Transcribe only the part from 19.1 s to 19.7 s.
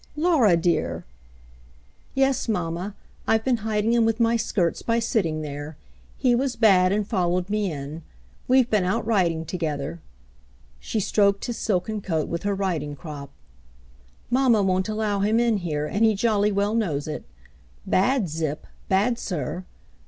sir